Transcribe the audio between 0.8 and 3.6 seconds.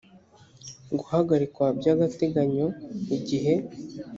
guhagarikwa by agateganyo igihe